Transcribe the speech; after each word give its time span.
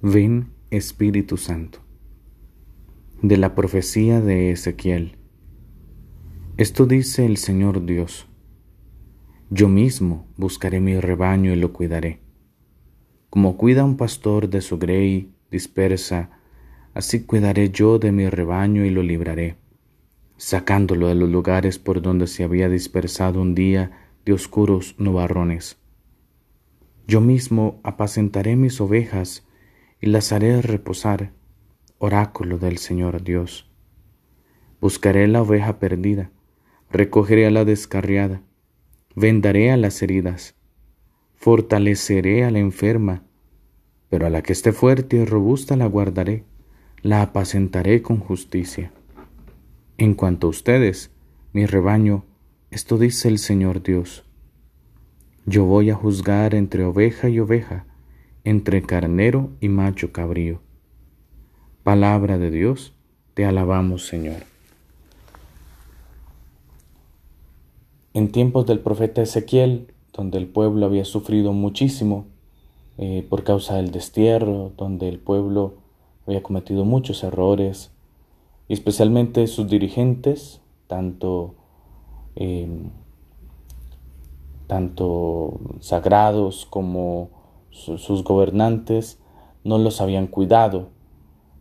Ven 0.00 0.52
Espíritu 0.70 1.36
Santo. 1.36 1.80
De 3.20 3.36
la 3.36 3.56
profecía 3.56 4.20
de 4.20 4.52
Ezequiel. 4.52 5.18
Esto 6.56 6.86
dice 6.86 7.26
el 7.26 7.36
Señor 7.36 7.84
Dios. 7.84 8.28
Yo 9.50 9.68
mismo 9.68 10.28
buscaré 10.36 10.78
mi 10.78 11.00
rebaño 11.00 11.52
y 11.52 11.56
lo 11.56 11.72
cuidaré. 11.72 12.20
Como 13.28 13.56
cuida 13.56 13.84
un 13.84 13.96
pastor 13.96 14.48
de 14.48 14.60
su 14.60 14.78
grey 14.78 15.34
dispersa, 15.50 16.30
así 16.94 17.24
cuidaré 17.24 17.70
yo 17.70 17.98
de 17.98 18.12
mi 18.12 18.28
rebaño 18.28 18.84
y 18.84 18.90
lo 18.90 19.02
libraré, 19.02 19.56
sacándolo 20.36 21.08
de 21.08 21.16
los 21.16 21.28
lugares 21.28 21.80
por 21.80 22.02
donde 22.02 22.28
se 22.28 22.44
había 22.44 22.68
dispersado 22.68 23.42
un 23.42 23.56
día 23.56 24.12
de 24.24 24.32
oscuros 24.32 24.94
nubarrones. 24.96 25.76
Yo 27.08 27.20
mismo 27.20 27.80
apacentaré 27.82 28.54
mis 28.54 28.80
ovejas 28.80 29.42
y 30.00 30.06
las 30.06 30.32
haré 30.32 30.62
reposar, 30.62 31.32
oráculo 31.98 32.58
del 32.58 32.78
Señor 32.78 33.22
Dios. 33.22 33.70
Buscaré 34.80 35.26
la 35.26 35.42
oveja 35.42 35.78
perdida, 35.78 36.30
recogeré 36.90 37.46
a 37.46 37.50
la 37.50 37.64
descarriada, 37.64 38.42
vendaré 39.16 39.72
a 39.72 39.76
las 39.76 40.00
heridas, 40.02 40.54
fortaleceré 41.34 42.44
a 42.44 42.50
la 42.50 42.60
enferma, 42.60 43.24
pero 44.08 44.26
a 44.26 44.30
la 44.30 44.42
que 44.42 44.52
esté 44.52 44.72
fuerte 44.72 45.16
y 45.16 45.24
robusta 45.24 45.76
la 45.76 45.86
guardaré, 45.86 46.44
la 47.02 47.22
apacentaré 47.22 48.02
con 48.02 48.18
justicia. 48.18 48.92
En 49.98 50.14
cuanto 50.14 50.46
a 50.46 50.50
ustedes, 50.50 51.10
mi 51.52 51.66
rebaño, 51.66 52.24
esto 52.70 52.98
dice 52.98 53.28
el 53.28 53.38
Señor 53.38 53.82
Dios. 53.82 54.24
Yo 55.46 55.64
voy 55.64 55.90
a 55.90 55.94
juzgar 55.94 56.54
entre 56.54 56.84
oveja 56.84 57.28
y 57.28 57.40
oveja, 57.40 57.86
entre 58.48 58.80
carnero 58.80 59.50
y 59.60 59.68
macho 59.68 60.10
cabrío. 60.10 60.60
Palabra 61.84 62.38
de 62.38 62.50
Dios, 62.50 62.94
te 63.34 63.44
alabamos 63.44 64.06
Señor. 64.06 64.42
En 68.14 68.32
tiempos 68.32 68.64
del 68.64 68.80
profeta 68.80 69.20
Ezequiel, 69.20 69.92
donde 70.14 70.38
el 70.38 70.46
pueblo 70.46 70.86
había 70.86 71.04
sufrido 71.04 71.52
muchísimo 71.52 72.24
eh, 72.96 73.26
por 73.28 73.44
causa 73.44 73.76
del 73.76 73.90
destierro, 73.90 74.72
donde 74.78 75.10
el 75.10 75.18
pueblo 75.18 75.74
había 76.26 76.42
cometido 76.42 76.86
muchos 76.86 77.22
errores, 77.24 77.90
y 78.66 78.72
especialmente 78.72 79.46
sus 79.46 79.68
dirigentes, 79.68 80.62
tanto, 80.86 81.54
em, 82.34 82.92
tanto 84.66 85.60
sagrados 85.80 86.64
como 86.64 87.36
sus 87.70 88.24
gobernantes 88.24 89.20
no 89.64 89.78
los 89.78 90.00
habían 90.00 90.26
cuidado, 90.26 90.88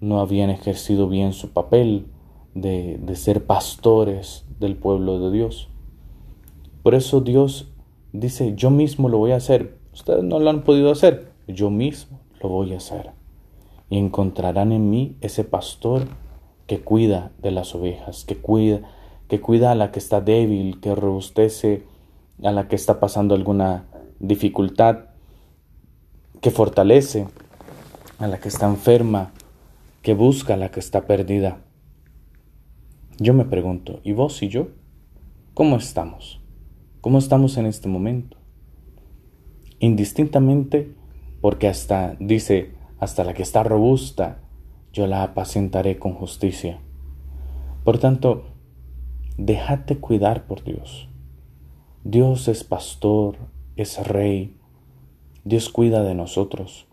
no 0.00 0.20
habían 0.20 0.50
ejercido 0.50 1.08
bien 1.08 1.32
su 1.32 1.50
papel 1.50 2.06
de, 2.54 2.98
de 2.98 3.16
ser 3.16 3.46
pastores 3.46 4.46
del 4.58 4.76
pueblo 4.76 5.20
de 5.20 5.36
Dios. 5.36 5.68
Por 6.82 6.94
eso 6.94 7.20
Dios 7.20 7.70
dice, 8.12 8.54
yo 8.56 8.70
mismo 8.70 9.08
lo 9.08 9.18
voy 9.18 9.32
a 9.32 9.36
hacer. 9.36 9.78
Ustedes 9.92 10.24
no 10.24 10.38
lo 10.38 10.50
han 10.50 10.62
podido 10.62 10.90
hacer, 10.90 11.32
yo 11.46 11.70
mismo 11.70 12.20
lo 12.42 12.48
voy 12.48 12.72
a 12.72 12.78
hacer. 12.78 13.10
Y 13.88 13.98
encontrarán 13.98 14.72
en 14.72 14.88
mí 14.88 15.16
ese 15.20 15.44
pastor 15.44 16.06
que 16.66 16.80
cuida 16.80 17.32
de 17.42 17.50
las 17.50 17.74
ovejas, 17.74 18.24
que 18.24 18.36
cuida, 18.36 18.80
que 19.28 19.40
cuida 19.40 19.72
a 19.72 19.74
la 19.74 19.90
que 19.90 19.98
está 19.98 20.20
débil, 20.20 20.80
que 20.80 20.94
robustece 20.94 21.82
a 22.42 22.52
la 22.52 22.68
que 22.68 22.76
está 22.76 23.00
pasando 23.00 23.34
alguna 23.34 23.86
dificultad, 24.20 25.09
que 26.40 26.50
fortalece 26.50 27.28
a 28.18 28.26
la 28.26 28.38
que 28.38 28.48
está 28.48 28.66
enferma, 28.66 29.32
que 30.02 30.14
busca 30.14 30.54
a 30.54 30.56
la 30.56 30.70
que 30.70 30.80
está 30.80 31.06
perdida. 31.06 31.58
Yo 33.18 33.34
me 33.34 33.44
pregunto, 33.44 34.00
¿y 34.02 34.12
vos 34.12 34.42
y 34.42 34.48
yo? 34.48 34.68
¿Cómo 35.54 35.76
estamos? 35.76 36.40
¿Cómo 37.00 37.18
estamos 37.18 37.56
en 37.56 37.66
este 37.66 37.88
momento? 37.88 38.38
Indistintamente, 39.78 40.94
porque 41.40 41.68
hasta, 41.68 42.16
dice, 42.18 42.72
hasta 42.98 43.24
la 43.24 43.34
que 43.34 43.42
está 43.42 43.62
robusta, 43.62 44.40
yo 44.92 45.06
la 45.06 45.22
apacentaré 45.22 45.98
con 45.98 46.14
justicia. 46.14 46.80
Por 47.84 47.98
tanto, 47.98 48.44
déjate 49.36 49.98
cuidar 49.98 50.46
por 50.46 50.64
Dios. 50.64 51.08
Dios 52.04 52.48
es 52.48 52.64
pastor, 52.64 53.36
es 53.76 54.06
rey, 54.06 54.59
Dios 55.44 55.68
cuida 55.68 56.02
de 56.02 56.14
nosotros. 56.14 56.86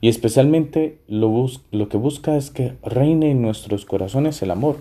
Y 0.00 0.08
especialmente 0.08 0.98
lo, 1.08 1.46
lo, 1.70 1.88
que 1.88 1.96
busca 1.96 2.36
es 2.36 2.50
que 2.50 2.74
reine 2.82 3.30
en 3.30 3.42
nuestros 3.42 3.84
corazones 3.84 4.42
el 4.42 4.50
amor. 4.50 4.78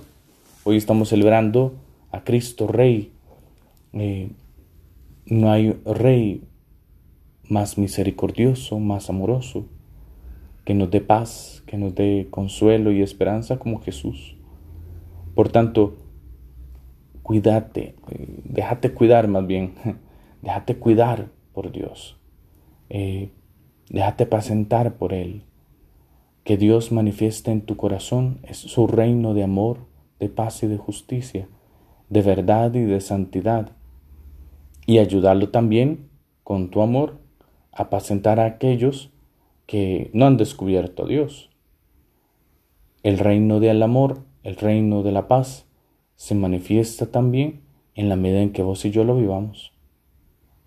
Hoy 0.64 0.78
estamos 0.78 1.10
celebrando 1.10 1.74
a 2.12 2.24
Cristo 2.24 2.68
Rey. 2.68 3.12
Eh, 3.94 4.30
no 5.26 5.52
hay 5.52 5.74
rey 5.86 6.44
más 7.50 7.78
misericordioso, 7.78 8.80
más 8.80 9.10
amoroso, 9.10 9.66
que 10.66 10.74
nos 10.74 10.92
dé 10.92 11.02
paz, 11.02 11.64
que 11.66 11.78
nos 11.78 11.96
dé 11.96 12.28
consuelo 12.30 12.92
y 12.92 13.02
esperanza 13.02 13.58
como 13.58 13.82
Jesús. 13.82 14.36
Por 15.34 15.50
tanto, 15.50 15.96
cuídate, 17.24 17.96
eh, 18.10 18.40
déjate 18.44 18.94
cuidar 18.94 19.28
más 19.28 19.46
bien, 19.48 19.74
déjate 20.42 20.78
cuidar 20.78 21.28
por 21.54 21.72
Dios. 21.72 22.18
Eh, 22.90 23.32
déjate 23.90 24.26
apacentar 24.26 24.98
por 24.98 25.14
Él. 25.14 25.44
Que 26.44 26.58
Dios 26.58 26.92
manifieste 26.92 27.52
en 27.52 27.62
tu 27.62 27.76
corazón 27.76 28.40
su 28.52 28.88
reino 28.88 29.34
de 29.34 29.44
amor, 29.44 29.80
de 30.20 30.30
paz 30.30 30.64
y 30.64 30.68
de 30.68 30.78
justicia, 30.78 31.48
de 32.10 32.22
verdad 32.22 32.74
y 32.74 32.84
de 32.84 33.02
santidad. 33.02 33.72
Y 34.86 35.00
ayudarlo 35.00 35.50
también 35.50 36.10
con 36.44 36.70
tu 36.70 36.82
amor 36.82 37.20
a 37.74 37.84
apacentar 37.84 38.40
a 38.40 38.46
aquellos 38.46 39.12
que 39.66 40.10
no 40.14 40.26
han 40.26 40.38
descubierto 40.38 41.04
a 41.04 41.08
Dios. 41.08 41.50
El 43.04 43.20
reino 43.20 43.60
del 43.60 43.84
amor, 43.84 44.24
el 44.44 44.56
reino 44.56 45.04
de 45.04 45.12
la 45.12 45.28
paz, 45.28 45.66
se 46.16 46.34
manifiesta 46.34 47.08
también 47.08 47.62
en 47.96 48.08
la 48.08 48.16
medida 48.16 48.42
en 48.42 48.54
que 48.54 48.64
vos 48.64 48.86
y 48.86 48.92
yo 48.92 49.04
lo 49.04 49.18
vivamos 49.18 49.77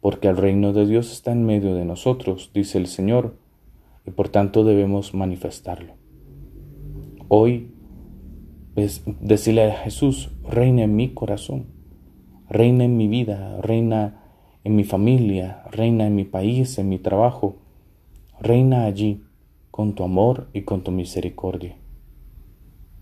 porque 0.01 0.29
el 0.29 0.37
reino 0.37 0.73
de 0.73 0.87
Dios 0.87 1.13
está 1.13 1.33
en 1.33 1.45
medio 1.45 1.75
de 1.75 1.85
nosotros, 1.85 2.51
dice 2.55 2.79
el 2.79 2.87
Señor, 2.87 3.37
y 4.07 4.11
por 4.11 4.29
tanto 4.29 4.65
debemos 4.65 5.15
manifestarlo. 5.15 5.95
Hoy, 7.29 7.71
pues, 8.75 9.03
decirle 9.21 9.71
a 9.71 9.77
Jesús, 9.77 10.31
reina 10.49 10.83
en 10.83 10.97
mi 10.97 11.13
corazón, 11.13 11.67
reina 12.49 12.85
en 12.85 12.97
mi 12.97 13.09
vida, 13.09 13.61
reina 13.61 14.23
en 14.65 14.77
mi 14.77 14.85
familia, 14.85 15.63
reina 15.71 16.07
en 16.07 16.15
mi 16.15 16.25
país, 16.25 16.79
en 16.79 16.89
mi 16.89 16.99
trabajo, 16.99 17.57
reina 18.41 18.85
allí 18.85 19.23
con 19.71 19.95
tu 19.95 20.03
amor 20.03 20.49
y 20.53 20.63
con 20.63 20.83
tu 20.83 20.91
misericordia. 20.91 21.77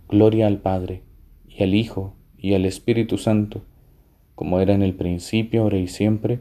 Gloria 0.08 0.46
al 0.46 0.58
Padre, 0.58 1.02
y 1.48 1.62
al 1.62 1.74
Hijo, 1.74 2.14
y 2.36 2.54
al 2.54 2.64
Espíritu 2.64 3.18
Santo, 3.18 3.62
como 4.34 4.60
era 4.60 4.74
en 4.74 4.82
el 4.82 4.94
principio, 4.94 5.62
ahora 5.62 5.78
y 5.78 5.88
siempre, 5.88 6.40